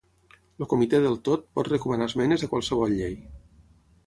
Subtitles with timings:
[0.63, 3.15] El Comitè del Tot pot recomanar esmenes a qualsevol llei.